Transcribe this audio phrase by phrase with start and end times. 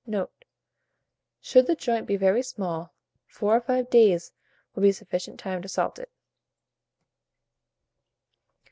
[0.07, 0.45] Note.
[1.41, 2.91] Should the joint be very small,
[3.27, 4.31] 4 or 5 days
[4.73, 6.09] will be sufficient time to salt it.